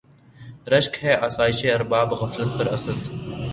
رشک 0.71 0.93
ہے 1.03 1.13
آسایشِ 1.27 1.59
اربابِ 1.73 2.09
غفلت 2.21 2.49
پر 2.57 2.67
اسد! 2.75 2.97